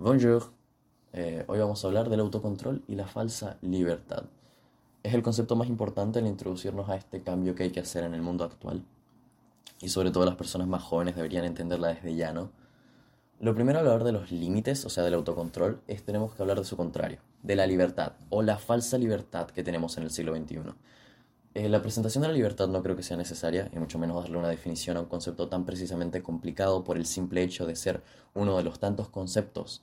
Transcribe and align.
Bonjour. 0.00 0.52
Eh, 1.12 1.44
hoy 1.48 1.58
vamos 1.58 1.82
a 1.82 1.88
hablar 1.88 2.08
del 2.08 2.20
autocontrol 2.20 2.84
y 2.86 2.94
la 2.94 3.08
falsa 3.08 3.56
libertad. 3.62 4.26
Es 5.02 5.12
el 5.12 5.24
concepto 5.24 5.56
más 5.56 5.66
importante 5.66 6.20
al 6.20 6.28
introducirnos 6.28 6.88
a 6.88 6.94
este 6.94 7.20
cambio 7.20 7.56
que 7.56 7.64
hay 7.64 7.70
que 7.70 7.80
hacer 7.80 8.04
en 8.04 8.14
el 8.14 8.22
mundo 8.22 8.44
actual. 8.44 8.84
Y 9.80 9.88
sobre 9.88 10.12
todo 10.12 10.24
las 10.24 10.36
personas 10.36 10.68
más 10.68 10.84
jóvenes 10.84 11.16
deberían 11.16 11.44
entenderla 11.44 11.88
desde 11.88 12.14
ya, 12.14 12.32
¿no? 12.32 12.52
Lo 13.40 13.56
primero 13.56 13.80
al 13.80 13.88
hablar 13.88 14.04
de 14.04 14.12
los 14.12 14.30
límites, 14.30 14.84
o 14.84 14.88
sea, 14.88 15.02
del 15.02 15.14
autocontrol, 15.14 15.80
es 15.88 16.04
tenemos 16.04 16.32
que 16.32 16.42
hablar 16.42 16.58
de 16.58 16.64
su 16.64 16.76
contrario, 16.76 17.18
de 17.42 17.56
la 17.56 17.66
libertad 17.66 18.12
o 18.30 18.42
la 18.42 18.56
falsa 18.56 18.98
libertad 18.98 19.48
que 19.48 19.64
tenemos 19.64 19.96
en 19.98 20.04
el 20.04 20.12
siglo 20.12 20.36
XXI. 20.36 20.60
Eh, 21.58 21.68
la 21.68 21.82
presentación 21.82 22.22
de 22.22 22.28
la 22.28 22.34
libertad 22.34 22.68
no 22.68 22.84
creo 22.84 22.94
que 22.94 23.02
sea 23.02 23.16
necesaria, 23.16 23.68
y 23.74 23.80
mucho 23.80 23.98
menos 23.98 24.22
darle 24.22 24.38
una 24.38 24.48
definición 24.48 24.96
a 24.96 25.00
un 25.00 25.06
concepto 25.06 25.48
tan 25.48 25.66
precisamente 25.66 26.22
complicado 26.22 26.84
por 26.84 26.96
el 26.96 27.04
simple 27.04 27.42
hecho 27.42 27.66
de 27.66 27.74
ser 27.74 28.00
uno 28.32 28.56
de 28.56 28.62
los 28.62 28.78
tantos 28.78 29.08
conceptos 29.08 29.82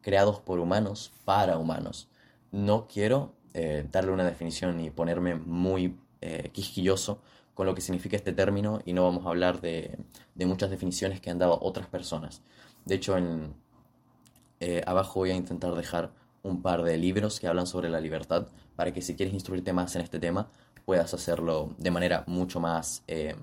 creados 0.00 0.38
por 0.38 0.60
humanos 0.60 1.12
para 1.24 1.58
humanos. 1.58 2.08
No 2.52 2.86
quiero 2.86 3.34
eh, 3.52 3.84
darle 3.90 4.12
una 4.12 4.24
definición 4.24 4.78
y 4.78 4.90
ponerme 4.90 5.34
muy 5.34 5.98
eh, 6.20 6.50
quisquilloso 6.52 7.20
con 7.54 7.66
lo 7.66 7.74
que 7.74 7.80
significa 7.80 8.14
este 8.14 8.32
término 8.32 8.80
y 8.84 8.92
no 8.92 9.02
vamos 9.02 9.26
a 9.26 9.30
hablar 9.30 9.60
de, 9.60 9.98
muchas 10.36 10.70
definiciones 10.70 11.20
que 11.20 11.30
han 11.30 11.38
dado 11.40 11.58
otras 11.62 11.88
personas. 11.88 12.42
De 12.84 12.94
hecho, 12.94 13.18
en, 13.18 13.54
abajo 14.86 15.18
voy 15.18 15.32
a 15.32 15.34
intentar 15.34 15.74
dejar 15.74 16.12
un 16.44 16.62
par 16.62 16.84
de 16.84 16.96
libros 16.96 17.40
que 17.40 17.48
hablan 17.48 17.66
sobre 17.66 17.88
la 17.88 18.00
libertad 18.00 18.46
para 18.76 18.92
que 18.92 19.02
si 19.02 19.16
quieres 19.16 19.34
instruirte 19.34 19.72
más 19.72 19.96
en 19.96 20.02
este 20.02 20.20
tema 20.20 20.48
puedas 20.84 21.14
hacerlo 21.14 21.74
de 21.78 21.90
manera 21.90 22.24
mucho 22.26 22.60
más 22.60 23.02
eh, 23.06 23.36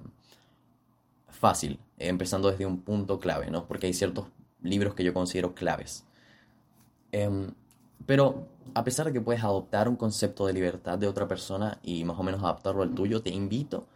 fácil, 1.28 1.80
empezando 1.98 2.50
desde 2.52 2.66
un 2.66 2.82
punto 2.82 3.20
clave, 3.20 3.50
¿no? 3.50 3.66
Porque 3.68 3.88
hay 3.88 3.94
ciertos 3.94 4.28
libros 4.62 4.94
que 4.96 5.04
yo 5.04 5.14
considero 5.14 5.56
claves. 5.56 6.06
Em, 7.12 7.52
pero 8.06 8.48
a 8.74 8.84
pesar 8.84 9.08
de 9.08 9.14
que 9.14 9.22
puedes 9.22 9.44
adoptar 9.44 9.88
un 9.88 9.96
concepto 9.96 10.46
de 10.46 10.54
libertad 10.54 10.98
de 10.98 11.08
otra 11.08 11.28
persona 11.28 11.80
y 11.84 12.04
más 12.04 12.20
o 12.20 12.24
menos 12.24 12.44
adaptarlo 12.44 12.84
al 12.84 12.94
tuyo, 12.94 13.22
te 13.22 13.30
invito 13.30 13.88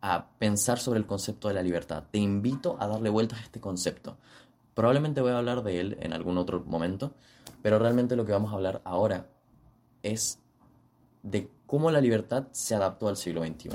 a 0.00 0.28
pensar 0.38 0.78
sobre 0.78 0.98
el 0.98 1.06
concepto 1.06 1.48
de 1.48 1.54
la 1.54 1.62
libertad. 1.62 2.04
Te 2.10 2.18
invito 2.18 2.76
a 2.80 2.86
darle 2.86 3.10
vueltas 3.10 3.40
a 3.40 3.42
este 3.42 3.60
concepto. 3.60 4.16
Probablemente 4.74 5.20
voy 5.20 5.32
a 5.32 5.38
hablar 5.38 5.62
de 5.62 5.80
él 5.80 5.98
en 6.00 6.12
algún 6.12 6.38
otro 6.38 6.62
momento, 6.66 7.12
pero 7.62 7.78
realmente 7.78 8.16
lo 8.16 8.24
que 8.24 8.32
vamos 8.32 8.52
a 8.52 8.56
hablar 8.56 8.80
ahora 8.84 9.26
es 10.02 10.38
de 11.22 11.50
cómo 11.70 11.92
la 11.92 12.00
libertad 12.00 12.48
se 12.50 12.74
adaptó 12.74 13.06
al 13.06 13.16
siglo 13.16 13.44
XXI. 13.44 13.70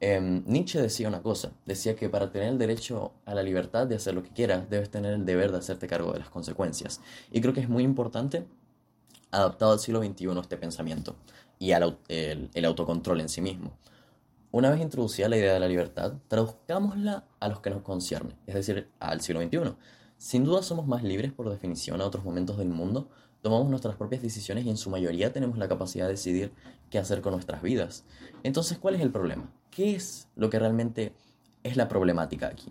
Em, 0.00 0.42
Nietzsche 0.44 0.82
decía 0.82 1.06
una 1.06 1.22
cosa, 1.22 1.52
decía 1.64 1.94
que 1.94 2.08
para 2.08 2.32
tener 2.32 2.48
el 2.48 2.58
derecho 2.58 3.12
a 3.26 3.32
la 3.32 3.44
libertad 3.44 3.86
de 3.86 3.94
hacer 3.94 4.12
lo 4.12 4.24
que 4.24 4.30
quieras, 4.30 4.68
debes 4.68 4.90
tener 4.90 5.12
el 5.12 5.24
deber 5.24 5.52
de 5.52 5.58
hacerte 5.58 5.86
cargo 5.86 6.12
de 6.12 6.18
las 6.18 6.30
consecuencias. 6.30 7.00
Y 7.30 7.40
creo 7.40 7.54
que 7.54 7.60
es 7.60 7.68
muy 7.68 7.84
importante, 7.84 8.44
adaptado 9.30 9.70
al 9.70 9.78
siglo 9.78 10.02
XXI, 10.02 10.36
este 10.40 10.56
pensamiento 10.56 11.14
y 11.60 11.70
al, 11.70 11.96
el, 12.08 12.64
autocontrol 12.64 13.20
en 13.20 13.28
sí 13.28 13.40
mismo. 13.40 13.70
Una 14.50 14.70
vez 14.70 14.80
introducida 14.80 15.28
la 15.28 15.36
idea 15.36 15.54
de 15.54 15.60
la 15.60 15.68
libertad, 15.68 16.14
traduzcámosla 16.26 17.24
a 17.38 17.48
los 17.48 17.60
que 17.60 17.70
nos 17.70 17.82
concierne, 17.82 18.34
es 18.48 18.54
decir, 18.56 18.90
al 18.98 19.20
siglo 19.20 19.40
XXI. 19.40 19.76
Sin 20.20 20.44
duda 20.44 20.62
somos 20.62 20.86
más 20.86 21.02
libres 21.02 21.32
por 21.32 21.48
definición 21.48 22.02
a 22.02 22.04
otros 22.04 22.26
momentos 22.26 22.58
del 22.58 22.68
mundo, 22.68 23.08
tomamos 23.40 23.70
nuestras 23.70 23.96
propias 23.96 24.20
decisiones 24.20 24.66
y 24.66 24.68
en 24.68 24.76
su 24.76 24.90
mayoría 24.90 25.32
tenemos 25.32 25.56
la 25.56 25.66
capacidad 25.66 26.04
de 26.04 26.12
decidir 26.12 26.52
qué 26.90 26.98
hacer 26.98 27.22
con 27.22 27.32
nuestras 27.32 27.62
vidas. 27.62 28.04
Entonces, 28.42 28.76
¿cuál 28.76 28.96
es 28.96 29.00
el 29.00 29.10
problema? 29.10 29.50
¿Qué 29.70 29.96
es 29.96 30.28
lo 30.36 30.50
que 30.50 30.58
realmente 30.58 31.14
es 31.62 31.78
la 31.78 31.88
problemática 31.88 32.48
aquí? 32.48 32.70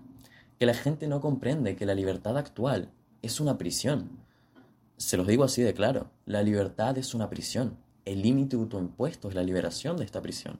Que 0.60 0.68
la 0.68 0.76
gente 0.76 1.08
no 1.08 1.22
comprende 1.22 1.76
que 1.76 1.88
la 1.88 1.96
libertad 1.96 2.38
actual 2.38 2.92
es 3.24 3.40
una 3.40 3.58
prisión. 3.58 4.12
Se 4.98 5.18
los 5.18 5.26
digo 5.26 5.44
así 5.44 5.64
de 5.64 5.74
claro, 5.74 6.12
la 6.28 6.44
libertad 6.44 7.00
es 7.00 7.16
una 7.16 7.32
prisión. 7.32 7.80
El 8.06 8.22
límite 8.22 8.58
autoimpuesto 8.58 9.28
es 9.28 9.34
la 9.34 9.42
liberación 9.42 9.98
de 9.98 10.06
esta 10.06 10.22
prisión. 10.22 10.60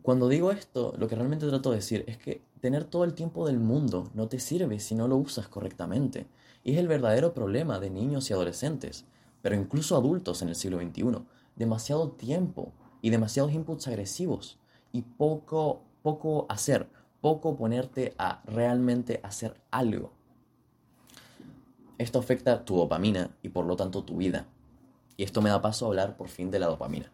Cuando 0.00 0.30
digo 0.30 0.50
esto, 0.50 0.94
lo 0.96 1.08
que 1.08 1.14
realmente 1.14 1.46
trato 1.46 1.72
de 1.72 1.76
decir 1.76 2.04
es 2.06 2.16
que 2.16 2.40
tener 2.64 2.84
todo 2.84 3.04
el 3.04 3.12
tiempo 3.12 3.46
del 3.46 3.60
mundo 3.60 4.08
no 4.14 4.26
te 4.26 4.40
sirve 4.40 4.80
si 4.80 4.94
no 4.94 5.06
lo 5.06 5.18
usas 5.18 5.48
correctamente. 5.48 6.26
Y 6.62 6.72
es 6.72 6.78
el 6.78 6.88
verdadero 6.88 7.34
problema 7.34 7.78
de 7.78 7.90
niños 7.90 8.30
y 8.30 8.32
adolescentes, 8.32 9.04
pero 9.42 9.54
incluso 9.54 9.98
adultos 9.98 10.40
en 10.40 10.48
el 10.48 10.54
siglo 10.54 10.80
XXI. 10.80 11.26
Demasiado 11.56 12.12
tiempo 12.12 12.72
y 13.02 13.10
demasiados 13.10 13.52
inputs 13.52 13.86
agresivos 13.86 14.58
y 14.92 15.02
poco, 15.02 15.82
poco 16.00 16.46
hacer, 16.48 16.88
poco 17.20 17.54
ponerte 17.54 18.14
a 18.16 18.42
realmente 18.46 19.20
hacer 19.22 19.60
algo. 19.70 20.12
Esto 21.98 22.18
afecta 22.18 22.64
tu 22.64 22.78
dopamina 22.78 23.36
y 23.42 23.50
por 23.50 23.66
lo 23.66 23.76
tanto 23.76 24.04
tu 24.04 24.16
vida. 24.16 24.46
Y 25.18 25.24
esto 25.24 25.42
me 25.42 25.50
da 25.50 25.60
paso 25.60 25.84
a 25.84 25.88
hablar 25.88 26.16
por 26.16 26.28
fin 26.28 26.50
de 26.50 26.60
la 26.60 26.68
dopamina. 26.68 27.12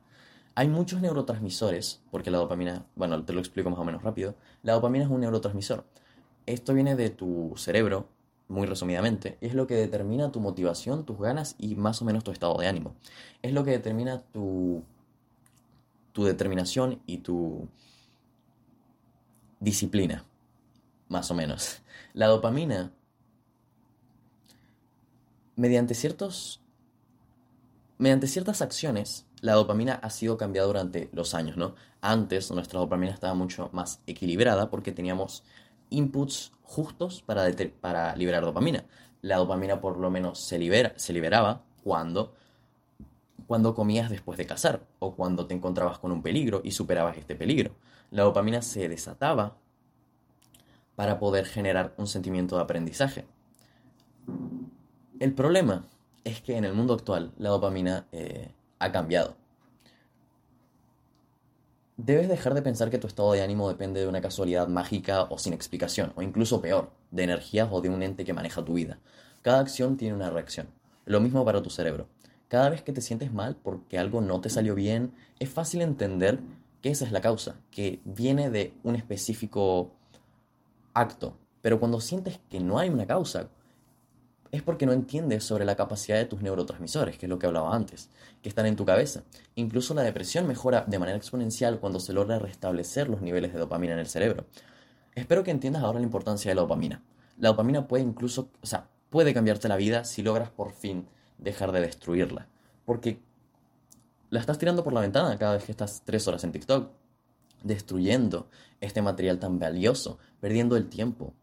Hay 0.61 0.69
muchos 0.69 1.01
neurotransmisores, 1.01 2.03
porque 2.11 2.31
la 2.31 2.37
dopamina, 2.37 2.85
bueno, 2.95 3.25
te 3.25 3.33
lo 3.33 3.41
explico 3.41 3.71
más 3.71 3.79
o 3.79 3.85
menos 3.85 4.03
rápido, 4.03 4.35
la 4.63 4.75
dopamina 4.75 5.07
es 5.07 5.11
un 5.11 5.23
neurotransmisor. 5.23 5.87
Esto 6.45 6.75
viene 6.75 6.97
de 6.97 7.09
tu 7.09 7.55
cerebro 7.57 8.11
muy 8.47 8.67
resumidamente, 8.67 9.39
es 9.41 9.55
lo 9.55 9.67
que 9.67 9.75
determina 9.75 10.31
tu 10.31 10.39
motivación, 10.39 11.07
tus 11.07 11.19
ganas 11.19 11.55
y 11.57 11.77
más 11.77 12.03
o 12.03 12.05
menos 12.05 12.25
tu 12.25 12.31
estado 12.31 12.59
de 12.59 12.67
ánimo. 12.67 12.95
Es 13.41 13.55
lo 13.55 13.65
que 13.65 13.71
determina 13.71 14.21
tu, 14.21 14.85
tu 16.13 16.25
determinación 16.25 17.01
y 17.07 17.17
tu 17.17 17.67
disciplina, 19.61 20.27
más 21.09 21.31
o 21.31 21.35
menos. 21.35 21.81
La 22.13 22.27
dopamina, 22.27 22.93
mediante 25.57 25.95
ciertos 25.95 26.61
mediante 28.01 28.27
ciertas 28.29 28.63
acciones, 28.63 29.27
la 29.41 29.55
dopamina 29.55 29.95
ha 29.95 30.11
sido 30.11 30.37
cambiada 30.37 30.67
durante 30.67 31.09
los 31.13 31.35
años, 31.35 31.57
¿no? 31.57 31.75
Antes 32.01 32.51
nuestra 32.51 32.81
dopamina 32.81 33.13
estaba 33.13 33.35
mucho 33.35 33.71
más 33.73 34.01
equilibrada 34.07 34.71
porque 34.71 34.93
teníamos 34.93 35.45
inputs 35.91 36.53
justos 36.63 37.23
para, 37.23 38.15
liberar 38.17 38.45
dopamina. 38.45 38.85
La 39.23 39.37
dopamina 39.37 39.81
por 39.81 39.99
lo 39.99 40.11
menos 40.11 40.39
se, 40.41 40.59
libera, 40.59 40.93
se 40.97 41.13
liberaba 41.13 41.63
cuando, 41.83 42.35
cuando 43.47 43.75
comías 43.75 44.11
después 44.11 44.39
de 44.39 44.47
cazar 44.47 44.87
o 44.99 45.15
cuando 45.15 45.47
te 45.47 45.55
encontrabas 45.55 45.99
con 45.99 46.13
un 46.13 46.23
peligro 46.23 46.61
y 46.65 46.73
superabas 46.73 47.17
este 47.17 47.35
peligro. 47.35 47.75
La 48.11 48.23
dopamina 48.23 48.63
se 48.63 48.89
desataba 48.89 49.57
para 50.97 51.19
poder 51.19 51.47
generar 51.47 51.95
un 51.97 52.07
sentimiento 52.07 52.57
de 52.57 52.63
aprendizaje. 52.63 53.27
El 55.19 55.35
problema 55.35 55.87
es 56.25 56.41
que 56.43 56.57
en 56.57 56.65
el 56.65 56.75
mundo 56.75 56.95
actual 56.95 57.33
la 57.39 57.51
dopamina 57.51 58.07
eh, 58.13 58.53
ha 58.81 58.91
cambiado. 58.91 59.37
Debes 61.97 62.29
dejar 62.29 62.55
de 62.55 62.63
pensar 62.63 62.91
que 62.91 62.99
tu 62.99 63.07
estado 63.07 63.33
de 63.33 63.43
ánimo 63.43 63.69
depende 63.69 64.01
de 64.01 64.09
una 64.09 64.23
casualidad 64.23 64.69
mágica 64.69 65.25
o 65.25 65.39
sin 65.39 65.53
explicación, 65.53 66.13
o 66.17 66.23
incluso 66.23 66.63
peor, 66.63 66.91
de 67.11 67.25
energías 67.25 67.69
o 67.71 67.83
de 67.83 67.91
un 67.91 68.03
ente 68.03 68.25
que 68.25 68.33
maneja 68.33 68.65
tu 68.65 68.75
vida. 68.75 68.99
Cada 69.43 69.61
acción 69.61 69.99
tiene 69.99 70.15
una 70.15 70.31
reacción. 70.31 70.69
Lo 71.05 71.21
mismo 71.21 71.45
para 71.45 71.63
tu 71.63 71.69
cerebro. 71.69 72.09
Cada 72.49 72.71
vez 72.71 72.83
que 72.83 72.93
te 72.93 73.03
sientes 73.03 73.33
mal 73.33 73.55
porque 73.55 73.99
algo 73.99 74.23
no 74.23 74.41
te 74.41 74.49
salió 74.49 74.75
bien, 74.75 75.13
es 75.39 75.51
fácil 75.51 75.83
entender 75.83 76.41
que 76.81 76.91
esa 76.91 77.05
es 77.05 77.13
la 77.13 77.21
causa, 77.21 77.57
que 77.71 78.01
viene 78.05 78.51
de 78.51 78.73
un 78.83 78.97
específico 78.97 79.93
acto. 80.95 81.37
Pero 81.61 81.79
cuando 81.79 82.01
sientes 82.01 82.41
que 82.49 82.61
no 82.61 82.79
hay 82.79 82.89
una 82.89 83.07
causa, 83.07 83.51
es 84.53 84.63
porque 84.63 84.87
no 84.87 84.93
entiendes 84.93 85.45
sobre 85.45 85.65
la 85.65 85.77
capacidad 85.77 86.19
de 86.19 86.25
tus 86.25 86.43
neurotransmisores, 86.43 87.19
que 87.19 87.27
es 87.27 87.31
lo 87.31 87.39
que 87.39 87.47
hablaba 87.47 87.75
antes, 87.75 88.11
que 88.43 88.49
están 88.49 88.67
en 88.67 88.77
tu 88.77 88.85
cabeza. 88.85 89.23
Incluso 89.55 89.95
la 89.95 90.03
depresión 90.03 90.47
mejora 90.47 90.85
de 90.87 90.99
manera 90.99 91.17
exponencial 91.17 91.79
cuando 91.79 92.01
se 92.01 92.13
logra 92.13 92.39
restablecer 92.39 93.09
los 93.09 93.23
niveles 93.23 93.53
de 93.53 93.61
dopamina 93.61 93.93
en 93.93 94.01
el 94.01 94.09
cerebro. 94.09 94.47
Espero 95.15 95.45
que 95.45 95.51
entiendas 95.51 95.83
ahora 95.83 96.01
la 96.01 96.05
importancia 96.05 96.51
de 96.51 96.57
la 96.57 96.63
dopamina. 96.63 97.03
La 97.39 97.51
dopamina 97.51 97.87
puede 97.87 98.03
incluso, 98.03 98.51
o 98.61 98.67
sea, 98.67 98.89
puede 99.09 99.35
cambiarte 99.35 99.69
la 99.69 99.77
vida 99.77 100.05
si 100.05 100.23
logras 100.23 100.51
por 100.51 100.73
fin 100.73 101.07
dejar 101.39 101.73
de 101.73 101.81
destruirla. 101.81 102.49
Porque 102.85 103.21
la 104.31 104.41
estás 104.41 104.59
tirando 104.59 104.83
por 104.83 104.93
la 104.93 105.01
ventana 105.01 105.39
cada 105.39 105.55
vez 105.55 105.65
que 105.65 105.73
estás 105.73 106.03
tres 106.05 106.27
horas 106.27 106.43
en 106.45 106.53
TikTok, 106.53 106.91
destruyendo 107.63 108.49
este 108.81 109.03
material 109.03 109.39
tan 109.39 109.59
valioso, 109.59 110.19
perdiendo 110.41 110.77
el 110.77 110.89
tiempo. 110.89 111.35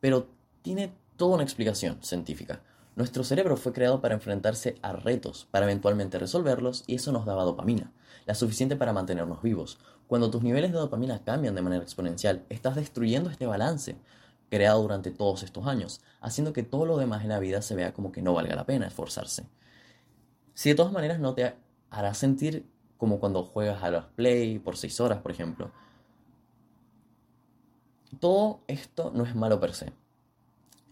Pero 0.00 0.28
tiene 0.62 0.92
toda 1.20 1.34
una 1.34 1.42
explicación 1.42 1.98
científica. 2.00 2.62
Nuestro 2.96 3.24
cerebro 3.24 3.58
fue 3.58 3.74
creado 3.74 4.00
para 4.00 4.14
enfrentarse 4.14 4.76
a 4.80 4.94
retos, 4.94 5.46
para 5.50 5.66
eventualmente 5.66 6.18
resolverlos, 6.18 6.82
y 6.86 6.94
eso 6.94 7.12
nos 7.12 7.26
daba 7.26 7.44
dopamina, 7.44 7.92
la 8.24 8.34
suficiente 8.34 8.74
para 8.74 8.94
mantenernos 8.94 9.42
vivos. 9.42 9.78
Cuando 10.06 10.30
tus 10.30 10.42
niveles 10.42 10.72
de 10.72 10.78
dopamina 10.78 11.22
cambian 11.22 11.54
de 11.54 11.60
manera 11.60 11.82
exponencial, 11.82 12.46
estás 12.48 12.74
destruyendo 12.74 13.28
este 13.28 13.44
balance 13.44 13.98
creado 14.48 14.80
durante 14.80 15.10
todos 15.10 15.42
estos 15.42 15.66
años, 15.66 16.00
haciendo 16.22 16.54
que 16.54 16.62
todo 16.62 16.86
lo 16.86 16.96
demás 16.96 17.22
en 17.22 17.28
la 17.28 17.38
vida 17.38 17.60
se 17.60 17.74
vea 17.74 17.92
como 17.92 18.12
que 18.12 18.22
no 18.22 18.32
valga 18.32 18.56
la 18.56 18.64
pena 18.64 18.86
esforzarse. 18.86 19.44
Si 20.54 20.70
de 20.70 20.74
todas 20.74 20.90
maneras 20.90 21.20
no 21.20 21.34
te 21.34 21.54
hará 21.90 22.14
sentir 22.14 22.66
como 22.96 23.20
cuando 23.20 23.44
juegas 23.44 23.82
a 23.82 23.90
los 23.90 24.06
play 24.06 24.58
por 24.58 24.78
6 24.78 25.00
horas, 25.00 25.18
por 25.18 25.32
ejemplo. 25.32 25.70
Todo 28.20 28.62
esto 28.68 29.12
no 29.14 29.24
es 29.24 29.34
malo 29.34 29.60
per 29.60 29.74
se 29.74 29.92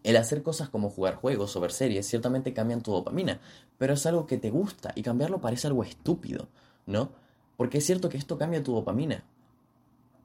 El 0.09 0.17
hacer 0.17 0.43
cosas 0.43 0.71
como 0.71 0.89
jugar 0.89 1.17
juegos 1.17 1.55
o 1.55 1.61
ver 1.61 1.71
series 1.71 2.07
ciertamente 2.07 2.55
cambian 2.55 2.81
tu 2.81 2.93
dopamina, 2.93 3.43
pero 3.77 3.93
es 3.93 4.07
algo 4.07 4.27
que 4.27 4.39
te 4.39 4.49
gusta 4.49 4.91
y 4.95 5.03
cambiarlo 5.03 5.39
parece 5.39 5.67
algo 5.67 5.85
estúpido, 5.85 6.49
¿no? 6.87 7.11
Porque 7.59 7.77
es 7.77 7.85
cierto 7.85 8.09
que 8.09 8.17
esto 8.17 8.39
cambia 8.39 8.63
tu 8.63 8.73
dopamina. 8.73 9.23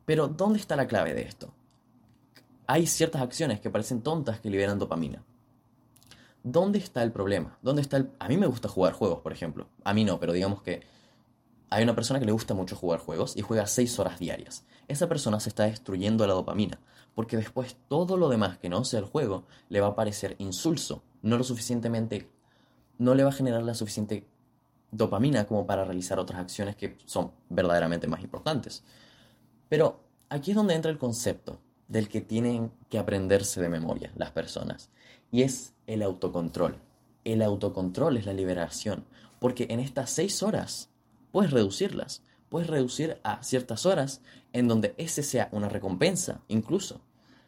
Pero 0.05 0.29
¿dónde 0.29 0.57
está 0.57 0.77
la 0.77 0.87
clave 0.87 1.13
de 1.13 1.23
esto? 1.23 1.53
Hay 2.65 2.87
ciertas 2.87 3.21
acciones 3.21 3.59
que 3.59 3.69
parecen 3.69 4.01
tontas 4.01 4.39
que 4.39 4.49
liberan 4.49 4.79
dopamina. 4.79 5.21
¿Dónde 6.43 6.79
está 6.79 7.03
el 7.03 7.11
problema? 7.11 7.57
¿Dónde 7.61 7.81
está 7.81 7.97
el... 7.97 8.09
A 8.19 8.29
mí 8.29 8.37
me 8.37 8.47
gusta 8.47 8.69
jugar 8.69 8.93
juegos, 8.93 9.19
por 9.19 9.33
ejemplo. 9.33 9.67
A 9.83 9.93
mí 9.93 10.05
no, 10.05 10.17
pero 10.17 10.31
digamos 10.31 10.61
que 10.61 10.83
hay 11.69 11.83
una 11.83 11.93
persona 11.93 12.21
que 12.21 12.25
le 12.25 12.31
gusta 12.31 12.53
mucho 12.53 12.77
jugar 12.77 13.01
juegos 13.01 13.35
y 13.35 13.41
juega 13.41 13.67
6 13.67 13.99
horas 13.99 14.17
diarias. 14.17 14.63
Esa 14.87 15.09
persona 15.09 15.41
se 15.41 15.49
está 15.49 15.63
destruyendo 15.63 16.25
la 16.25 16.35
dopamina, 16.35 16.79
porque 17.15 17.37
después 17.37 17.77
todo 17.87 18.17
lo 18.17 18.29
demás 18.29 18.57
que 18.57 18.69
no 18.69 18.83
sea 18.85 18.99
el 18.99 19.05
juego 19.05 19.45
le 19.69 19.81
va 19.81 19.87
a 19.87 19.95
parecer 19.95 20.35
insulso, 20.39 21.03
no 21.21 21.37
lo 21.37 21.43
suficientemente 21.43 22.29
no 22.97 23.15
le 23.15 23.23
va 23.23 23.29
a 23.29 23.33
generar 23.33 23.63
la 23.63 23.73
suficiente 23.73 24.27
dopamina 24.91 25.45
como 25.45 25.65
para 25.65 25.83
realizar 25.83 26.19
otras 26.19 26.39
acciones 26.39 26.75
que 26.75 26.97
son 27.05 27.31
verdaderamente 27.49 28.07
más 28.07 28.21
importantes. 28.21 28.83
Pero 29.69 29.99
aquí 30.29 30.51
es 30.51 30.57
donde 30.57 30.75
entra 30.75 30.91
el 30.91 30.97
concepto 30.97 31.59
del 31.87 32.07
que 32.07 32.21
tienen 32.21 32.71
que 32.89 32.99
aprenderse 32.99 33.61
de 33.61 33.69
memoria 33.69 34.11
las 34.15 34.31
personas, 34.31 34.89
y 35.31 35.41
es 35.41 35.73
el 35.87 36.01
autocontrol. 36.01 36.79
El 37.23 37.41
autocontrol 37.41 38.17
es 38.17 38.25
la 38.25 38.33
liberación, 38.33 39.05
porque 39.39 39.67
en 39.69 39.79
estas 39.79 40.11
seis 40.11 40.43
horas 40.43 40.89
puedes 41.31 41.51
reducirlas, 41.51 42.21
puedes 42.53 42.69
reducir 42.69 43.17
a 43.23 43.41
ciertas 43.41 43.87
horas 43.87 44.21
en 44.51 44.67
donde 44.67 44.93
ese 44.99 45.23
sea 45.23 45.49
una 45.53 45.69
recompensa, 45.69 46.43
incluso. 46.47 47.01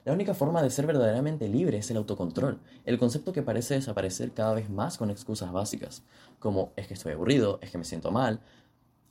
La 0.04 0.13
única 0.13 0.34
forma 0.34 0.63
de 0.63 0.72
ser 0.72 0.88
verdaderamente 0.88 1.48
libre 1.48 1.78
es 1.78 1.92
el 1.92 1.98
autocontrol, 1.98 2.60
el 2.86 2.98
concepto 2.98 3.31
que 3.31 3.44
parece 3.44 3.75
desaparecer 3.75 4.31
cada 4.31 4.56
vez 4.56 4.68
más 4.68 4.98
con 4.98 5.12
excusas 5.12 5.52
básicas, 5.52 6.02
como 6.40 6.74
es 6.75 6.88
que 6.88 6.96
estoy 6.96 7.13
aburrido, 7.13 7.60
es 7.62 7.69
que 7.69 7.78
me 7.78 7.84
siento 7.84 8.10
mal, 8.10 8.40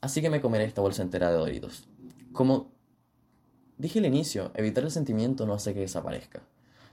así 0.00 0.20
que 0.20 0.31
me 0.31 0.41
comeré 0.41 0.64
esta 0.64 0.81
bolsa 0.81 1.00
entera 1.00 1.31
de 1.31 1.37
Doritos. 1.37 1.87
Como 2.32 2.73
dije 3.79 4.00
al 4.00 4.06
inicio, 4.06 4.50
evitar 4.55 4.82
el 4.82 4.90
sentimiento 4.90 5.47
no 5.47 5.55
hace 5.55 5.75
que 5.75 5.81
desaparezca. 5.81 6.43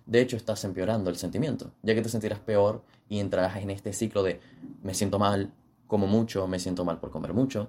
De 0.06 0.22
hecho, 0.22 0.38
estás 0.38 0.64
empeorando 0.64 1.10
el 1.10 1.16
sentimiento, 1.16 1.72
ya 1.82 1.96
que 1.96 2.04
te 2.04 2.10
sentirás 2.10 2.40
peor 2.40 2.84
y 3.10 3.18
entrarás 3.18 3.58
en 3.58 3.72
este 3.72 3.94
ciclo 3.94 4.22
de 4.22 4.40
me 4.84 4.94
siento 4.94 5.18
mal, 5.18 5.52
como 5.88 6.06
mucho, 6.06 6.48
me 6.48 6.60
siento 6.60 6.86
mal 6.86 7.00
por 7.00 7.10
comer 7.10 7.34
mucho. 7.34 7.68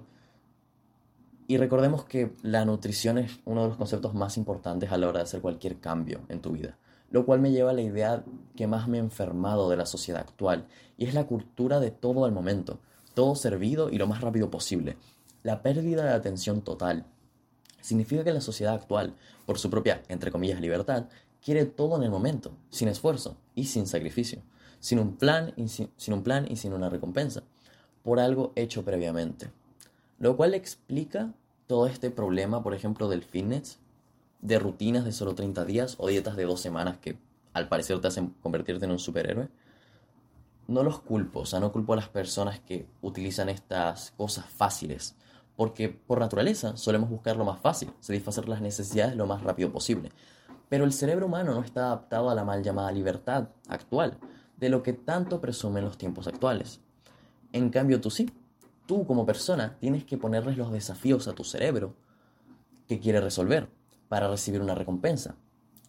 Y 1.47 1.57
recordemos 1.57 2.05
que 2.05 2.33
la 2.41 2.63
nutrición 2.63 3.17
es 3.17 3.39
uno 3.45 3.63
de 3.63 3.67
los 3.69 3.77
conceptos 3.77 4.13
más 4.13 4.37
importantes 4.37 4.91
a 4.91 4.97
la 4.97 5.09
hora 5.09 5.19
de 5.19 5.23
hacer 5.23 5.41
cualquier 5.41 5.79
cambio 5.79 6.21
en 6.29 6.41
tu 6.41 6.51
vida, 6.51 6.77
lo 7.11 7.25
cual 7.25 7.41
me 7.41 7.51
lleva 7.51 7.71
a 7.71 7.73
la 7.73 7.81
idea 7.81 8.23
que 8.55 8.67
más 8.67 8.87
me 8.87 8.97
ha 8.97 9.01
enfermado 9.01 9.69
de 9.69 9.75
la 9.75 9.85
sociedad 9.85 10.21
actual, 10.21 10.67
y 10.97 11.05
es 11.05 11.13
la 11.13 11.27
cultura 11.27 11.79
de 11.79 11.91
todo 11.91 12.23
al 12.23 12.31
momento, 12.31 12.79
todo 13.13 13.35
servido 13.35 13.89
y 13.89 13.97
lo 13.97 14.07
más 14.07 14.21
rápido 14.21 14.49
posible. 14.49 14.97
La 15.43 15.61
pérdida 15.61 16.05
de 16.05 16.13
atención 16.13 16.61
total. 16.61 17.05
Significa 17.81 18.23
que 18.23 18.31
la 18.31 18.39
sociedad 18.39 18.75
actual, 18.75 19.13
por 19.45 19.59
su 19.59 19.69
propia, 19.69 20.01
entre 20.07 20.31
comillas, 20.31 20.61
libertad, 20.61 21.07
quiere 21.43 21.65
todo 21.65 21.97
en 21.97 22.03
el 22.03 22.11
momento, 22.11 22.53
sin 22.69 22.87
esfuerzo 22.87 23.35
y 23.53 23.65
sin 23.65 23.85
sacrificio, 23.85 24.41
sin 24.79 24.99
un 24.99 25.17
plan 25.17 25.53
y 25.57 25.67
sin, 25.67 25.89
sin 25.97 26.13
un 26.13 26.23
plan 26.23 26.45
y 26.49 26.55
sin 26.55 26.71
una 26.71 26.89
recompensa 26.89 27.43
por 28.03 28.19
algo 28.19 28.53
hecho 28.55 28.83
previamente. 28.83 29.49
Lo 30.23 30.37
cual 30.37 30.53
explica 30.53 31.33
todo 31.67 31.85
este 31.85 32.09
problema, 32.09 32.63
por 32.63 32.73
ejemplo, 32.73 33.09
del 33.09 33.23
fitness, 33.23 33.79
de 34.39 34.57
rutinas 34.57 35.03
de 35.03 35.11
solo 35.11 35.35
30 35.35 35.65
días 35.65 35.97
o 35.99 36.07
dietas 36.07 36.37
de 36.37 36.45
dos 36.45 36.61
semanas 36.61 36.97
que 36.99 37.17
al 37.51 37.67
parecer 37.67 37.99
te 37.99 38.07
hacen 38.07 38.33
convertirte 38.41 38.85
en 38.85 38.91
un 38.91 38.99
superhéroe. 38.99 39.49
No 40.69 40.81
los 40.81 41.01
culpo, 41.01 41.41
o 41.41 41.45
sea, 41.45 41.59
no 41.59 41.73
culpo 41.73 41.91
a 41.91 41.97
las 41.97 42.07
personas 42.07 42.61
que 42.61 42.87
utilizan 43.01 43.49
estas 43.49 44.11
cosas 44.11 44.45
fáciles, 44.45 45.17
porque 45.57 45.89
por 45.89 46.21
naturaleza 46.21 46.77
solemos 46.77 47.09
buscar 47.09 47.35
lo 47.35 47.43
más 47.43 47.59
fácil, 47.59 47.91
satisfacer 47.99 48.47
las 48.47 48.61
necesidades 48.61 49.17
lo 49.17 49.25
más 49.25 49.43
rápido 49.43 49.73
posible. 49.73 50.13
Pero 50.69 50.85
el 50.85 50.93
cerebro 50.93 51.25
humano 51.25 51.53
no 51.53 51.63
está 51.63 51.87
adaptado 51.87 52.29
a 52.29 52.35
la 52.35 52.45
mal 52.45 52.63
llamada 52.63 52.93
libertad 52.93 53.49
actual, 53.67 54.17
de 54.55 54.69
lo 54.69 54.83
que 54.83 54.93
tanto 54.93 55.41
presumen 55.41 55.83
los 55.83 55.97
tiempos 55.97 56.27
actuales. 56.27 56.79
En 57.51 57.69
cambio, 57.69 57.99
tú 57.99 58.09
sí. 58.09 58.31
Tú 58.85 59.05
como 59.05 59.25
persona 59.25 59.77
tienes 59.79 60.03
que 60.03 60.17
ponerles 60.17 60.57
los 60.57 60.71
desafíos 60.71 61.27
a 61.27 61.33
tu 61.33 61.43
cerebro 61.43 61.95
que 62.87 62.99
quiere 62.99 63.21
resolver 63.21 63.69
para 64.09 64.27
recibir 64.27 64.61
una 64.61 64.75
recompensa. 64.75 65.35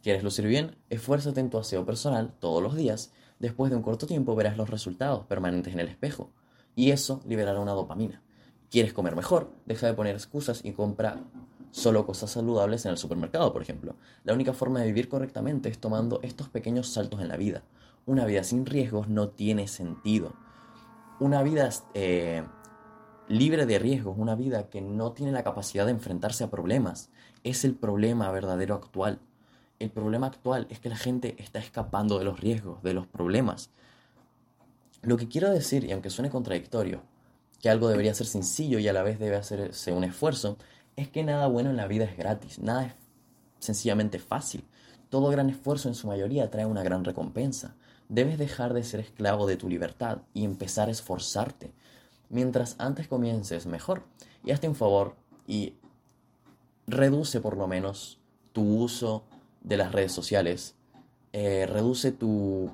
¿Quieres 0.02 0.22
lucir 0.22 0.46
bien? 0.46 0.76
Esfuérzate 0.90 1.40
en 1.40 1.50
tu 1.50 1.58
aseo 1.58 1.84
personal 1.84 2.34
todos 2.38 2.62
los 2.62 2.76
días. 2.76 3.12
Después 3.38 3.70
de 3.70 3.76
un 3.76 3.82
corto 3.82 4.06
tiempo 4.06 4.36
verás 4.36 4.56
los 4.56 4.70
resultados 4.70 5.26
permanentes 5.26 5.72
en 5.72 5.80
el 5.80 5.88
espejo. 5.88 6.30
Y 6.76 6.90
eso 6.90 7.20
liberará 7.26 7.60
una 7.60 7.72
dopamina. 7.72 8.22
¿Quieres 8.70 8.92
comer 8.92 9.16
mejor? 9.16 9.50
Deja 9.66 9.86
de 9.86 9.94
poner 9.94 10.14
excusas 10.14 10.64
y 10.64 10.72
compra 10.72 11.22
solo 11.70 12.06
cosas 12.06 12.30
saludables 12.30 12.84
en 12.84 12.92
el 12.92 12.98
supermercado, 12.98 13.52
por 13.52 13.62
ejemplo. 13.62 13.96
La 14.22 14.34
única 14.34 14.52
forma 14.52 14.80
de 14.80 14.86
vivir 14.86 15.08
correctamente 15.08 15.68
es 15.68 15.78
tomando 15.78 16.20
estos 16.22 16.48
pequeños 16.48 16.88
saltos 16.88 17.20
en 17.20 17.28
la 17.28 17.36
vida. 17.36 17.64
Una 18.06 18.24
vida 18.24 18.44
sin 18.44 18.66
riesgos 18.66 19.08
no 19.08 19.30
tiene 19.30 19.66
sentido 19.66 20.34
una 21.20 21.42
vida 21.42 21.70
eh, 21.94 22.44
libre 23.28 23.66
de 23.66 23.78
riesgos, 23.78 24.16
una 24.18 24.34
vida 24.34 24.68
que 24.68 24.80
no 24.80 25.12
tiene 25.12 25.32
la 25.32 25.44
capacidad 25.44 25.86
de 25.86 25.92
enfrentarse 25.92 26.44
a 26.44 26.50
problemas, 26.50 27.10
es 27.42 27.64
el 27.64 27.74
problema 27.74 28.30
verdadero 28.30 28.74
actual. 28.74 29.20
El 29.78 29.90
problema 29.90 30.26
actual 30.26 30.66
es 30.70 30.78
que 30.78 30.88
la 30.88 30.96
gente 30.96 31.34
está 31.38 31.58
escapando 31.58 32.18
de 32.18 32.24
los 32.24 32.40
riesgos, 32.40 32.82
de 32.82 32.94
los 32.94 33.06
problemas. 33.06 33.70
Lo 35.02 35.16
que 35.16 35.28
quiero 35.28 35.50
decir, 35.50 35.84
y 35.84 35.92
aunque 35.92 36.10
suene 36.10 36.30
contradictorio, 36.30 37.02
que 37.60 37.70
algo 37.70 37.88
debería 37.88 38.14
ser 38.14 38.26
sencillo 38.26 38.78
y 38.78 38.88
a 38.88 38.92
la 38.92 39.02
vez 39.02 39.18
debe 39.18 39.36
hacerse 39.36 39.92
un 39.92 40.04
esfuerzo, 40.04 40.58
es 40.96 41.08
que 41.08 41.24
nada 41.24 41.46
bueno 41.46 41.70
en 41.70 41.76
la 41.76 41.86
vida 41.86 42.04
es 42.04 42.16
gratis, 42.16 42.58
nada 42.58 42.86
es 42.86 42.94
sencillamente 43.58 44.18
fácil. 44.18 44.64
Todo 45.08 45.30
gran 45.30 45.50
esfuerzo 45.50 45.88
en 45.88 45.94
su 45.94 46.06
mayoría 46.06 46.50
trae 46.50 46.66
una 46.66 46.82
gran 46.82 47.04
recompensa. 47.04 47.74
Debes 48.08 48.38
dejar 48.38 48.74
de 48.74 48.84
ser 48.84 49.00
esclavo 49.00 49.46
de 49.46 49.56
tu 49.56 49.68
libertad 49.68 50.18
y 50.34 50.44
empezar 50.44 50.88
a 50.88 50.92
esforzarte. 50.92 51.72
Mientras 52.28 52.76
antes 52.78 53.08
comiences, 53.08 53.66
mejor. 53.66 54.02
Y 54.44 54.50
hazte 54.50 54.68
un 54.68 54.74
favor 54.74 55.16
y 55.46 55.74
reduce 56.86 57.40
por 57.40 57.56
lo 57.56 57.66
menos 57.66 58.18
tu 58.52 58.62
uso 58.82 59.24
de 59.62 59.76
las 59.76 59.92
redes 59.92 60.12
sociales. 60.12 60.74
Eh, 61.32 61.66
reduce 61.66 62.12
tu, 62.12 62.70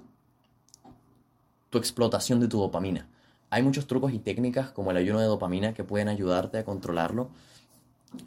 tu 1.70 1.78
explotación 1.78 2.40
de 2.40 2.48
tu 2.48 2.58
dopamina. 2.58 3.08
Hay 3.48 3.62
muchos 3.62 3.86
trucos 3.86 4.12
y 4.12 4.18
técnicas 4.18 4.70
como 4.70 4.90
el 4.90 4.96
ayuno 4.96 5.20
de 5.20 5.26
dopamina 5.26 5.74
que 5.74 5.84
pueden 5.84 6.08
ayudarte 6.08 6.58
a 6.58 6.64
controlarlo. 6.64 7.30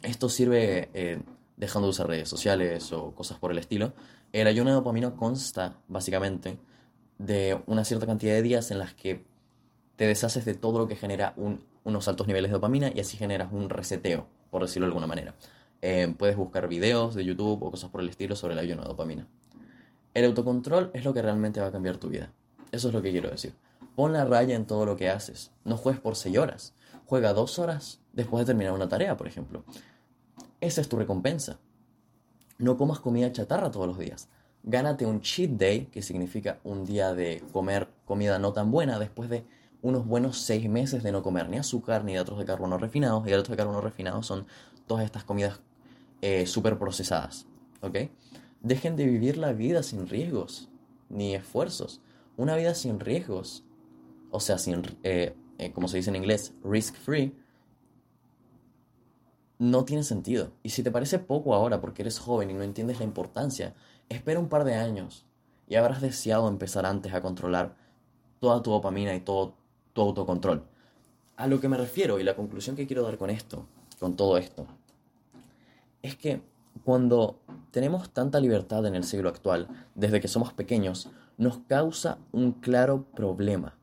Esto 0.02 0.28
sirve 0.28 0.90
eh, 0.94 1.20
dejando 1.56 1.86
de 1.86 1.90
usar 1.90 2.08
redes 2.08 2.28
sociales 2.28 2.92
o 2.92 3.14
cosas 3.14 3.38
por 3.38 3.50
el 3.50 3.58
estilo. 3.58 3.92
El 4.32 4.46
ayuno 4.46 4.70
de 4.70 4.76
dopamina 4.76 5.14
consta 5.14 5.76
básicamente 5.88 6.58
de 7.18 7.62
una 7.66 7.84
cierta 7.84 8.06
cantidad 8.06 8.34
de 8.34 8.42
días 8.42 8.70
en 8.70 8.78
las 8.78 8.94
que 8.94 9.24
te 9.96 10.06
deshaces 10.06 10.44
de 10.44 10.54
todo 10.54 10.78
lo 10.78 10.88
que 10.88 10.96
genera 10.96 11.34
unos 11.84 12.08
altos 12.08 12.26
niveles 12.26 12.50
de 12.50 12.54
dopamina 12.54 12.90
y 12.94 13.00
así 13.00 13.16
generas 13.16 13.52
un 13.52 13.68
reseteo, 13.68 14.26
por 14.50 14.62
decirlo 14.62 14.86
de 14.86 14.90
alguna 14.90 15.06
manera. 15.06 15.34
Eh, 15.82 16.12
puedes 16.18 16.36
buscar 16.36 16.68
videos 16.68 17.14
de 17.14 17.24
YouTube 17.24 17.62
o 17.62 17.70
cosas 17.70 17.90
por 17.90 18.00
el 18.00 18.08
estilo 18.08 18.36
sobre 18.36 18.54
el 18.54 18.58
ayuno 18.58 18.82
de 18.82 18.88
dopamina. 18.88 19.26
El 20.14 20.24
autocontrol 20.26 20.90
es 20.94 21.04
lo 21.04 21.12
que 21.12 21.22
realmente 21.22 21.60
va 21.60 21.66
a 21.68 21.72
cambiar 21.72 21.98
tu 21.98 22.08
vida. 22.08 22.32
Eso 22.72 22.88
es 22.88 22.94
lo 22.94 23.02
que 23.02 23.10
quiero 23.10 23.30
decir. 23.30 23.54
Pon 23.94 24.12
la 24.12 24.24
raya 24.24 24.56
en 24.56 24.66
todo 24.66 24.86
lo 24.86 24.96
que 24.96 25.10
haces. 25.10 25.52
No 25.64 25.76
juegues 25.76 26.00
por 26.00 26.16
6 26.16 26.38
horas. 26.38 26.74
Juega 27.06 27.32
2 27.32 27.58
horas 27.58 28.00
después 28.12 28.42
de 28.42 28.46
terminar 28.46 28.72
una 28.72 28.88
tarea, 28.88 29.16
por 29.16 29.26
ejemplo. 29.26 29.64
Esa 30.60 30.80
es 30.80 30.88
tu 30.88 30.96
recompensa. 30.96 31.58
No 32.58 32.76
comas 32.76 33.00
comida 33.00 33.30
chatarra 33.32 33.70
todos 33.70 33.86
los 33.86 33.98
días 33.98 34.28
gánate 34.64 35.04
un 35.06 35.20
cheat 35.20 35.50
day, 35.50 35.86
que 35.86 36.02
significa 36.02 36.58
un 36.64 36.84
día 36.84 37.14
de 37.14 37.42
comer 37.52 37.88
comida 38.04 38.38
no 38.38 38.52
tan 38.52 38.70
buena 38.70 38.98
después 38.98 39.28
de 39.30 39.44
unos 39.84 40.06
buenos 40.06 40.38
seis 40.38 40.68
meses 40.68 41.02
de 41.02 41.12
no 41.12 41.22
comer 41.22 41.48
ni 41.50 41.58
azúcar 41.58 42.04
ni 42.04 42.14
datos 42.14 42.38
de 42.38 42.46
carbono 42.46 42.78
refinados. 42.78 43.26
Y 43.26 43.30
datos 43.30 43.50
de 43.50 43.56
carbono 43.56 43.82
refinados 43.82 44.26
son 44.26 44.46
todas 44.86 45.04
estas 45.04 45.24
comidas 45.24 45.60
eh, 46.22 46.46
súper 46.46 46.78
procesadas. 46.78 47.46
¿Ok? 47.82 47.98
Dejen 48.62 48.96
de 48.96 49.04
vivir 49.04 49.36
la 49.36 49.52
vida 49.52 49.82
sin 49.82 50.08
riesgos 50.08 50.70
ni 51.10 51.34
esfuerzos. 51.34 52.00
Una 52.36 52.56
vida 52.56 52.74
sin 52.74 52.98
riesgos, 52.98 53.62
o 54.30 54.40
sea, 54.40 54.56
sin, 54.58 54.82
eh, 55.02 55.36
eh, 55.58 55.70
como 55.72 55.86
se 55.86 55.98
dice 55.98 56.10
en 56.10 56.16
inglés, 56.16 56.54
risk 56.64 56.96
free, 56.96 57.36
no 59.58 59.84
tiene 59.84 60.02
sentido. 60.02 60.50
Y 60.62 60.70
si 60.70 60.82
te 60.82 60.90
parece 60.90 61.18
poco 61.18 61.54
ahora 61.54 61.80
porque 61.80 62.02
eres 62.02 62.18
joven 62.18 62.50
y 62.50 62.54
no 62.54 62.62
entiendes 62.62 62.98
la 62.98 63.04
importancia 63.04 63.74
Espera 64.08 64.38
un 64.38 64.48
par 64.48 64.64
de 64.64 64.74
años 64.74 65.24
y 65.66 65.76
habrás 65.76 66.00
deseado 66.00 66.48
empezar 66.48 66.84
antes 66.84 67.14
a 67.14 67.22
controlar 67.22 67.74
toda 68.38 68.62
tu 68.62 68.70
dopamina 68.70 69.14
y 69.14 69.20
todo 69.20 69.54
tu 69.94 70.02
autocontrol. 70.02 70.64
A 71.36 71.46
lo 71.46 71.58
que 71.60 71.68
me 71.68 71.78
refiero 71.78 72.20
y 72.20 72.22
la 72.22 72.36
conclusión 72.36 72.76
que 72.76 72.86
quiero 72.86 73.02
dar 73.02 73.16
con 73.16 73.30
esto, 73.30 73.66
con 73.98 74.14
todo 74.14 74.36
esto, 74.36 74.66
es 76.02 76.16
que 76.16 76.42
cuando 76.84 77.40
tenemos 77.70 78.10
tanta 78.10 78.40
libertad 78.40 78.84
en 78.86 78.94
el 78.94 79.04
siglo 79.04 79.30
actual, 79.30 79.68
desde 79.94 80.20
que 80.20 80.28
somos 80.28 80.52
pequeños, 80.52 81.08
nos 81.38 81.58
causa 81.60 82.18
un 82.32 82.52
claro 82.52 83.06
problema. 83.14 83.76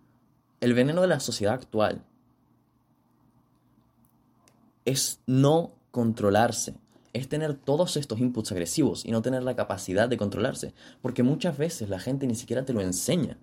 El 0.59 0.73
veneno 0.73 1.01
de 1.01 1.07
la 1.07 1.19
sociedad 1.19 1.55
actual 1.55 2.03
es 4.85 5.19
no 5.25 5.71
controlarse, 5.91 6.75
es 7.13 7.27
tener 7.27 7.55
todos 7.55 7.97
estos 7.97 8.19
inputs 8.19 8.51
agresivos 8.51 9.05
y 9.05 9.11
no 9.11 9.21
tener 9.21 9.43
la 9.43 9.55
capacidad 9.55 10.07
de 10.07 10.17
controlarse, 10.17 10.73
porque 11.01 11.23
muchas 11.23 11.57
veces 11.57 11.89
la 11.89 11.99
gente 11.99 12.27
ni 12.27 12.35
siquiera 12.35 12.65
te 12.65 12.73
lo 12.73 12.81
enseña. 12.81 13.37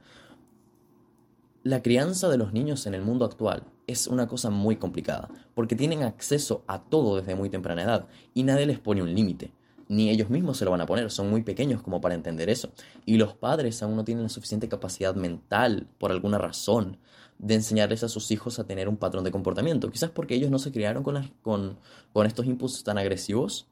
La 1.68 1.82
crianza 1.82 2.30
de 2.30 2.38
los 2.38 2.54
niños 2.54 2.86
en 2.86 2.94
el 2.94 3.02
mundo 3.02 3.26
actual 3.26 3.62
es 3.86 4.06
una 4.06 4.26
cosa 4.26 4.48
muy 4.48 4.76
complicada, 4.76 5.28
porque 5.54 5.76
tienen 5.76 6.02
acceso 6.02 6.64
a 6.66 6.80
todo 6.80 7.16
desde 7.16 7.34
muy 7.34 7.50
temprana 7.50 7.82
edad 7.82 8.06
y 8.32 8.42
nadie 8.44 8.64
les 8.64 8.78
pone 8.78 9.02
un 9.02 9.14
límite. 9.14 9.52
Ni 9.86 10.08
ellos 10.08 10.30
mismos 10.30 10.56
se 10.56 10.64
lo 10.64 10.70
van 10.70 10.80
a 10.80 10.86
poner, 10.86 11.10
son 11.10 11.28
muy 11.28 11.42
pequeños 11.42 11.82
como 11.82 12.00
para 12.00 12.14
entender 12.14 12.48
eso. 12.48 12.70
Y 13.04 13.18
los 13.18 13.34
padres 13.34 13.82
aún 13.82 13.96
no 13.96 14.04
tienen 14.06 14.22
la 14.22 14.30
suficiente 14.30 14.66
capacidad 14.66 15.14
mental, 15.14 15.86
por 15.98 16.10
alguna 16.10 16.38
razón, 16.38 16.96
de 17.36 17.56
enseñarles 17.56 18.02
a 18.02 18.08
sus 18.08 18.30
hijos 18.30 18.58
a 18.58 18.64
tener 18.64 18.88
un 18.88 18.96
patrón 18.96 19.24
de 19.24 19.30
comportamiento. 19.30 19.90
Quizás 19.90 20.08
porque 20.08 20.36
ellos 20.36 20.50
no 20.50 20.58
se 20.58 20.72
criaron 20.72 21.02
con, 21.02 21.30
con, 21.42 22.26
estos 22.26 22.46
impulsos 22.46 22.82
tan 22.82 22.96
agresivos. 22.96 23.68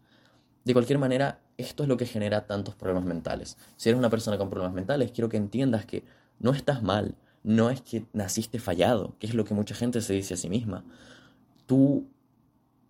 De 0.66 0.74
cualquier 0.74 0.98
manera, 0.98 1.40
esto 1.56 1.82
es 1.82 1.88
lo 1.88 1.96
que 1.96 2.04
genera 2.04 2.46
tantos 2.46 2.74
problemas 2.74 3.06
mentales. 3.06 3.56
Si 3.78 3.88
eres 3.88 3.98
una 3.98 4.10
persona 4.10 4.36
con 4.36 4.50
problemas 4.50 4.74
mentales, 4.74 5.12
quiero 5.12 5.30
que 5.30 5.38
entiendas 5.38 5.86
que 5.86 6.04
no 6.38 6.52
estás 6.52 6.82
mal. 6.82 7.16
No 7.46 7.70
es 7.70 7.80
que 7.80 8.04
naciste 8.12 8.58
fallado, 8.58 9.14
que 9.20 9.28
es 9.28 9.34
lo 9.34 9.44
que 9.44 9.54
mucha 9.54 9.76
gente 9.76 10.00
se 10.00 10.14
dice 10.14 10.34
a 10.34 10.36
sí 10.36 10.48
misma. 10.48 10.82
Tú 11.66 12.08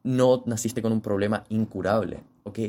no 0.03 0.43
naciste 0.47 0.81
con 0.81 0.93
un 0.93 1.03
problema 1.03 1.45
incurable, 1.51 2.25
¿ok? 2.45 2.61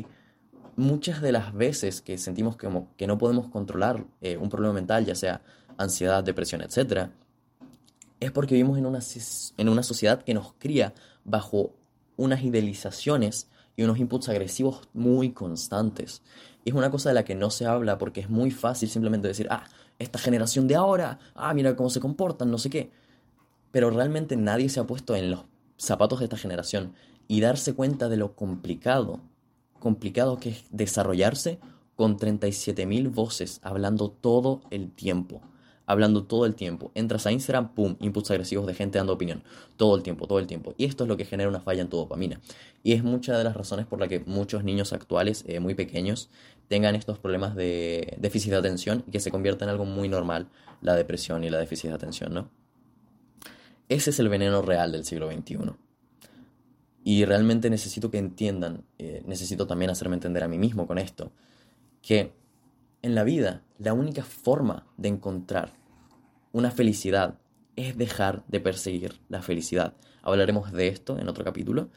Muchas 0.76 1.22
de 1.22 1.32
las 1.32 1.54
veces 1.54 2.02
que 2.02 2.18
sentimos 2.18 2.58
que, 2.58 2.68
que 2.98 3.06
no 3.06 3.16
podemos 3.16 3.48
controlar 3.48 4.04
eh, 4.20 4.36
un 4.36 4.50
problema 4.50 4.74
mental, 4.74 5.06
ya 5.06 5.14
sea 5.14 5.40
ansiedad, 5.78 6.22
depresión, 6.22 6.60
etc., 6.60 7.08
es 8.20 8.32
porque 8.32 8.54
vivimos 8.54 8.76
en 8.76 8.84
una, 8.84 8.98
en 9.56 9.68
una 9.70 9.82
sociedad 9.82 10.22
que 10.22 10.34
nos 10.34 10.52
cría 10.58 10.92
bajo 11.24 11.72
unas 12.18 12.42
idealizaciones 12.42 13.48
y 13.76 13.84
unos 13.84 13.98
inputs 13.98 14.28
agresivos 14.28 14.82
muy 14.92 15.30
constantes. 15.30 16.20
Es 16.66 16.74
una 16.74 16.90
cosa 16.90 17.08
de 17.08 17.14
la 17.14 17.24
que 17.24 17.34
no 17.34 17.48
se 17.48 17.64
habla 17.64 17.96
porque 17.96 18.20
es 18.20 18.28
muy 18.28 18.50
fácil 18.50 18.90
simplemente 18.90 19.28
decir, 19.28 19.46
ah, 19.50 19.64
esta 19.98 20.18
generación 20.18 20.68
de 20.68 20.76
ahora, 20.76 21.18
ah, 21.34 21.52
mira 21.54 21.76
cómo 21.76 21.90
se 21.90 22.00
comportan, 22.00 22.50
no 22.50 22.58
sé 22.58 22.70
qué. 22.70 22.90
Pero 23.70 23.90
realmente 23.90 24.36
nadie 24.36 24.68
se 24.68 24.80
ha 24.80 24.86
puesto 24.86 25.16
en 25.16 25.30
los 25.30 25.44
zapatos 25.76 26.18
de 26.20 26.26
esta 26.26 26.36
generación 26.36 26.94
y 27.26 27.40
darse 27.40 27.74
cuenta 27.74 28.08
de 28.08 28.16
lo 28.16 28.34
complicado, 28.34 29.20
complicado 29.78 30.38
que 30.38 30.50
es 30.50 30.64
desarrollarse 30.70 31.58
con 31.96 32.16
37.000 32.16 33.12
voces 33.12 33.60
hablando 33.62 34.10
todo 34.10 34.62
el 34.70 34.90
tiempo 34.90 35.42
hablando 35.88 36.24
todo 36.24 36.44
el 36.44 36.54
tiempo. 36.54 36.92
Entras 36.94 37.26
a 37.26 37.32
Instagram, 37.32 37.74
pum, 37.74 37.96
inputs 38.00 38.30
agresivos 38.30 38.66
de 38.66 38.74
gente 38.74 38.98
dando 38.98 39.14
opinión. 39.14 39.42
Todo 39.78 39.96
el 39.96 40.02
tiempo, 40.02 40.26
todo 40.26 40.38
el 40.38 40.46
tiempo. 40.46 40.74
Y 40.76 40.84
esto 40.84 41.04
es 41.04 41.08
lo 41.08 41.16
que 41.16 41.24
genera 41.24 41.48
una 41.48 41.60
falla 41.60 41.80
en 41.80 41.88
tu 41.88 41.96
dopamina. 41.96 42.40
Y 42.84 42.92
es 42.92 43.02
muchas 43.02 43.38
de 43.38 43.44
las 43.44 43.56
razones 43.56 43.86
por 43.86 43.98
las 43.98 44.10
que 44.10 44.20
muchos 44.20 44.62
niños 44.64 44.92
actuales, 44.92 45.44
eh, 45.48 45.60
muy 45.60 45.74
pequeños, 45.74 46.28
tengan 46.68 46.94
estos 46.94 47.18
problemas 47.18 47.54
de 47.56 48.16
déficit 48.18 48.50
de 48.52 48.58
atención 48.58 49.04
y 49.06 49.10
que 49.10 49.20
se 49.20 49.30
convierta 49.30 49.64
en 49.64 49.70
algo 49.70 49.84
muy 49.84 50.08
normal 50.08 50.48
la 50.80 50.94
depresión 50.94 51.42
y 51.44 51.50
la 51.50 51.58
déficit 51.58 51.88
de 51.90 51.96
atención, 51.96 52.34
¿no? 52.34 52.50
Ese 53.88 54.10
es 54.10 54.18
el 54.20 54.28
veneno 54.28 54.60
real 54.60 54.92
del 54.92 55.04
siglo 55.04 55.30
XXI. 55.30 55.58
Y 57.04 57.24
realmente 57.24 57.70
necesito 57.70 58.10
que 58.10 58.18
entiendan, 58.18 58.84
eh, 58.98 59.22
necesito 59.26 59.66
también 59.66 59.90
hacerme 59.90 60.16
entender 60.16 60.44
a 60.44 60.48
mí 60.48 60.58
mismo 60.58 60.86
con 60.86 60.98
esto, 60.98 61.32
que 62.02 62.34
en 63.00 63.14
la 63.14 63.24
vida, 63.24 63.62
la 63.78 63.94
única 63.94 64.24
forma 64.24 64.86
de 64.98 65.08
encontrar 65.08 65.72
una 66.52 66.70
felicidad 66.70 67.38
es 67.76 67.96
dejar 67.96 68.44
de 68.48 68.60
perseguir 68.60 69.20
la 69.28 69.40
felicidad. 69.40 69.94
Hablaremos 70.22 70.72
de 70.72 70.88
esto 70.88 71.18
en 71.18 71.28
otro 71.28 71.44
capítulo, 71.44 71.88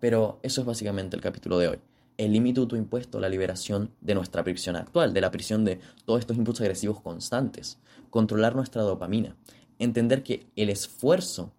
pero 0.00 0.40
eso 0.42 0.62
es 0.62 0.66
básicamente 0.66 1.14
el 1.14 1.22
capítulo 1.22 1.58
de 1.58 1.68
hoy. 1.68 1.78
El 2.18 2.32
límite 2.32 2.60
autoimpuesto, 2.60 3.18
la 3.18 3.30
liberación 3.30 3.90
de 4.02 4.14
nuestra 4.14 4.44
prisión 4.44 4.76
actual, 4.76 5.14
de 5.14 5.22
la 5.22 5.30
prisión 5.30 5.64
de 5.64 5.80
todos 6.04 6.20
estos 6.20 6.36
impulsos 6.36 6.60
agresivos 6.60 7.00
constantes, 7.00 7.78
controlar 8.10 8.54
nuestra 8.54 8.82
dopamina, 8.82 9.34
entender 9.78 10.22
que 10.22 10.46
el 10.56 10.68
esfuerzo 10.68 11.52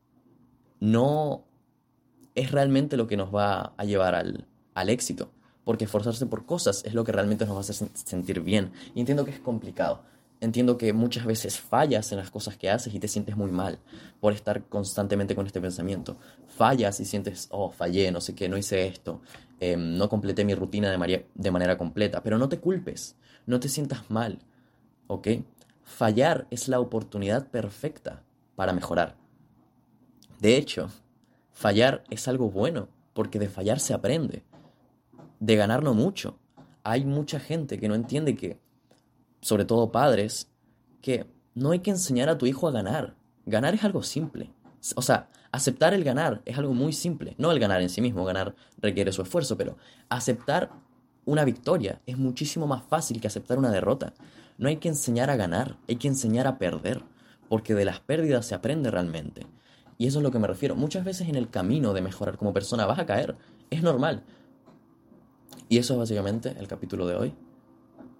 no 0.79 1.43
es 2.35 2.51
realmente 2.51 2.97
lo 2.97 3.07
que 3.07 3.17
nos 3.17 3.33
va 3.33 3.73
a 3.75 3.85
llevar 3.85 4.13
al, 4.13 4.45
al 4.75 4.89
éxito 4.89 5.31
porque 5.69 5.85
esforzarse 5.85 6.25
por 6.25 6.47
cosas 6.47 6.81
es 6.83 6.95
lo 6.95 7.03
que 7.03 7.11
realmente 7.11 7.45
nos 7.45 7.53
va 7.53 7.59
a 7.59 7.61
hacer 7.61 7.89
sentir 7.93 8.41
bien. 8.41 8.71
Y 8.95 9.01
entiendo 9.01 9.23
que 9.23 9.29
es 9.29 9.39
complicado. 9.39 10.01
Entiendo 10.41 10.79
que 10.79 10.93
muchas 10.93 11.27
veces 11.27 11.59
fallas 11.59 12.11
en 12.11 12.17
las 12.17 12.31
cosas 12.31 12.57
que 12.57 12.71
haces 12.71 12.91
y 12.91 12.99
te 12.99 13.07
sientes 13.07 13.37
muy 13.37 13.51
mal 13.51 13.77
por 14.19 14.33
estar 14.33 14.63
constantemente 14.63 15.35
con 15.35 15.45
este 15.45 15.61
pensamiento. 15.61 16.17
Fallas 16.47 16.99
y 17.01 17.05
sientes, 17.05 17.49
oh, 17.51 17.69
fallé, 17.69 18.11
no 18.11 18.19
sé 18.19 18.33
qué, 18.33 18.49
no 18.49 18.57
hice 18.57 18.87
esto, 18.87 19.21
em, 19.59 19.97
no 19.97 20.09
completé 20.09 20.45
mi 20.45 20.55
rutina 20.55 20.91
de, 20.91 21.25
de 21.33 21.51
manera 21.51 21.77
completa. 21.77 22.23
Pero 22.23 22.37
no 22.37 22.49
te 22.49 22.59
culpes, 22.59 23.15
no 23.45 23.59
te 23.59 23.69
sientas 23.69 24.09
mal, 24.09 24.39
¿ok? 25.07 25.27
Fallar 25.83 26.47
es 26.51 26.67
la 26.67 26.79
oportunidad 26.79 27.47
perfecta 27.47 28.23
para 28.55 28.73
mejorar. 28.73 29.15
De 30.39 30.55
hecho, 30.55 30.89
fallar 31.51 32.03
es 32.09 32.27
algo 32.27 32.49
bueno, 32.49 32.89
porque 33.13 33.39
de 33.39 33.49
fallar 33.49 33.79
se 33.79 33.93
aprende 33.93 34.43
de 35.39 35.55
ganar 35.55 35.83
no 35.83 35.93
mucho. 35.93 36.37
Hay 36.83 37.05
mucha 37.05 37.39
gente 37.39 37.79
que 37.79 37.87
no 37.87 37.95
entiende 37.95 38.35
que, 38.35 38.59
sobre 39.41 39.65
todo 39.65 39.91
padres, 39.91 40.49
que 41.01 41.25
no 41.55 41.71
hay 41.71 41.79
que 41.79 41.91
enseñar 41.91 42.29
a 42.29 42.37
tu 42.37 42.45
hijo 42.45 42.67
a 42.67 42.71
ganar. 42.71 43.15
Ganar 43.45 43.73
es 43.73 43.83
algo 43.83 44.03
simple. 44.03 44.51
O 44.95 45.01
sea, 45.01 45.29
aceptar 45.51 45.93
el 45.93 46.03
ganar 46.03 46.41
es 46.45 46.57
algo 46.57 46.73
muy 46.73 46.93
simple. 46.93 47.35
No 47.37 47.51
el 47.51 47.59
ganar 47.59 47.81
en 47.81 47.89
sí 47.89 48.01
mismo, 48.01 48.25
ganar 48.25 48.55
requiere 48.77 49.11
su 49.11 49.21
esfuerzo, 49.21 49.57
pero 49.57 49.77
aceptar 50.09 50.71
una 51.25 51.45
victoria 51.45 52.01
es 52.05 52.17
muchísimo 52.17 52.67
más 52.67 52.83
fácil 52.83 53.21
que 53.21 53.27
aceptar 53.27 53.57
una 53.57 53.71
derrota. 53.71 54.13
No 54.57 54.67
hay 54.67 54.77
que 54.77 54.89
enseñar 54.89 55.29
a 55.29 55.35
ganar, 55.35 55.77
hay 55.87 55.95
que 55.95 56.07
enseñar 56.07 56.47
a 56.47 56.57
perder, 56.57 57.03
porque 57.47 57.75
de 57.75 57.85
las 57.85 57.99
pérdidas 57.99 58.45
se 58.45 58.55
aprende 58.55 58.91
realmente. 58.91 59.47
Y 59.97 60.07
eso 60.07 60.19
es 60.19 60.23
lo 60.23 60.31
que 60.31 60.39
me 60.39 60.47
refiero. 60.47 60.75
Muchas 60.75 61.03
veces 61.03 61.27
en 61.27 61.35
el 61.35 61.49
camino 61.49 61.93
de 61.93 62.01
mejorar 62.01 62.37
como 62.37 62.53
persona 62.53 62.85
vas 62.85 62.99
a 62.99 63.05
caer. 63.05 63.35
Es 63.69 63.83
normal. 63.83 64.23
Y 65.67 65.77
eso 65.77 65.93
es 65.93 65.99
básicamente 65.99 66.55
el 66.57 66.67
capítulo 66.67 67.05
de 67.05 67.15
hoy. 67.15 67.33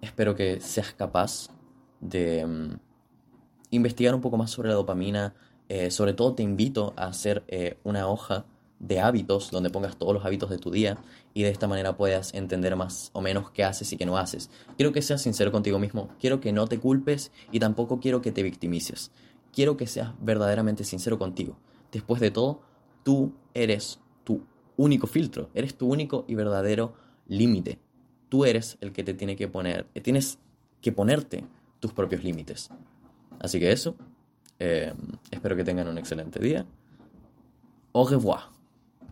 Espero 0.02 0.34
que 0.34 0.60
seas 0.60 0.92
capaz 0.92 1.48
de 2.00 2.44
mm, 2.46 2.76
investigar 3.70 4.14
un 4.14 4.20
poco 4.20 4.36
más 4.36 4.50
sobre 4.50 4.68
la 4.68 4.74
dopamina. 4.74 5.34
Eh, 5.70 5.92
sobre 5.92 6.14
todo 6.14 6.34
te 6.34 6.42
invito 6.42 6.94
a 6.96 7.06
hacer 7.06 7.44
eh, 7.46 7.78
una 7.84 8.08
hoja 8.08 8.44
de 8.80 8.98
hábitos 8.98 9.52
donde 9.52 9.70
pongas 9.70 9.96
todos 9.96 10.12
los 10.12 10.24
hábitos 10.24 10.50
de 10.50 10.58
tu 10.58 10.72
día 10.72 10.98
y 11.32 11.44
de 11.44 11.50
esta 11.50 11.68
manera 11.68 11.96
puedas 11.96 12.34
entender 12.34 12.74
más 12.74 13.10
o 13.12 13.20
menos 13.20 13.52
qué 13.52 13.62
haces 13.62 13.92
y 13.92 13.96
qué 13.96 14.04
no 14.04 14.18
haces. 14.18 14.50
Quiero 14.76 14.90
que 14.90 15.00
seas 15.00 15.22
sincero 15.22 15.52
contigo 15.52 15.78
mismo, 15.78 16.08
quiero 16.18 16.40
que 16.40 16.50
no 16.50 16.66
te 16.66 16.80
culpes 16.80 17.30
y 17.52 17.60
tampoco 17.60 18.00
quiero 18.00 18.20
que 18.20 18.32
te 18.32 18.42
victimices. 18.42 19.12
Quiero 19.52 19.76
que 19.76 19.86
seas 19.86 20.12
verdaderamente 20.20 20.82
sincero 20.82 21.20
contigo. 21.20 21.56
Después 21.92 22.20
de 22.20 22.32
todo, 22.32 22.62
tú 23.04 23.32
eres 23.54 24.00
tu 24.24 24.42
único 24.76 25.06
filtro, 25.06 25.50
eres 25.54 25.76
tu 25.76 25.86
único 25.86 26.24
y 26.26 26.34
verdadero 26.34 26.94
límite. 27.28 27.78
Tú 28.28 28.44
eres 28.44 28.76
el 28.80 28.90
que 28.90 29.04
te 29.04 29.14
tiene 29.14 29.36
que 29.36 29.46
poner, 29.46 29.86
tienes 30.02 30.40
que 30.80 30.90
ponerte 30.90 31.44
tus 31.78 31.92
propios 31.92 32.24
límites. 32.24 32.70
Así 33.38 33.60
que 33.60 33.70
eso, 33.70 33.94
eh, 34.60 34.92
espero 35.30 35.56
que 35.56 35.64
tengan 35.64 35.88
un 35.88 35.98
excelente 35.98 36.38
día. 36.38 36.64
Au 37.92 38.04
revoir. 38.04 38.59